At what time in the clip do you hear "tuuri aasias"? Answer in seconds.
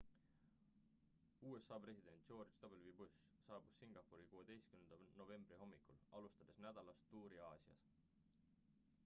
7.13-7.89